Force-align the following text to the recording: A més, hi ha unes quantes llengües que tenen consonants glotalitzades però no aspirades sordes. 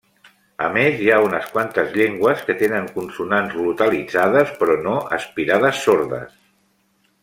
A 0.67 0.69
més, 0.77 0.95
hi 1.07 1.11
ha 1.15 1.19
unes 1.25 1.49
quantes 1.57 1.91
llengües 1.99 2.41
que 2.49 2.57
tenen 2.63 2.89
consonants 2.97 3.55
glotalitzades 3.61 4.57
però 4.63 4.81
no 4.89 4.99
aspirades 5.23 5.87
sordes. 5.89 6.39